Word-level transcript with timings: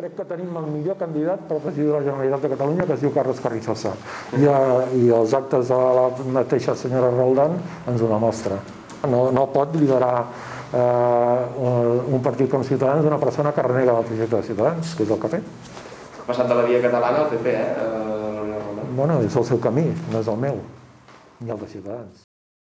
crec 0.00 0.16
que 0.16 0.24
tenim 0.24 0.54
el 0.56 0.68
millor 0.72 0.96
candidat 1.00 1.42
per 1.48 1.58
presidir 1.60 1.90
la 1.92 2.00
Generalitat 2.04 2.44
de 2.46 2.50
Catalunya, 2.54 2.86
que 2.88 2.96
es 2.96 3.02
diu 3.04 3.12
Carles 3.12 3.40
Carrizosa. 3.44 3.92
I, 4.38 4.46
eh, 4.46 5.00
i 5.02 5.10
els 5.16 5.34
actes 5.36 5.68
de 5.68 5.80
la 5.98 6.06
mateixa 6.36 6.76
senyora 6.76 7.10
Roldán 7.12 7.58
ens 7.90 8.00
ho 8.00 8.08
demostra. 8.08 8.60
No, 9.10 9.26
no 9.32 9.46
pot 9.52 9.76
liderar 9.76 10.14
eh, 10.72 12.14
un 12.16 12.24
partit 12.24 12.50
com 12.52 12.64
Ciutadans 12.64 13.04
d'una 13.04 13.20
persona 13.20 13.52
que 13.52 13.66
renega 13.66 13.98
del 13.98 14.08
projecte 14.08 14.36
de 14.36 14.48
Ciutadans, 14.48 14.96
que 14.96 15.04
és 15.04 15.12
el 15.12 15.20
que 15.20 15.28
ha 15.28 15.34
fet. 15.36 15.52
Ha 16.22 16.26
passat 16.30 16.48
de 16.48 16.56
la 16.56 16.66
via 16.68 16.82
catalana 16.86 17.24
al 17.26 17.30
PP, 17.34 17.54
eh? 17.54 17.68
eh 17.84 18.88
bueno, 18.96 19.20
és 19.22 19.36
el 19.36 19.46
seu 19.46 19.60
camí, 19.60 19.86
no 20.10 20.24
és 20.24 20.28
el 20.28 20.42
meu, 20.48 20.58
ni 21.40 21.52
el 21.52 21.60
de 21.60 21.72
Ciutadans. 21.76 22.29